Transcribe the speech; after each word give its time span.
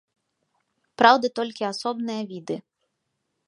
Праўда, 1.01 1.25
толькі 1.41 1.67
асобныя 1.73 2.21
віды. 2.33 2.55